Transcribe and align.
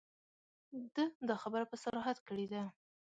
ده 0.95 1.05
دا 1.27 1.35
خبره 1.43 1.65
په 1.71 1.75
صراحت 1.83 2.17
کړې 2.27 2.45
ده. 2.53 2.63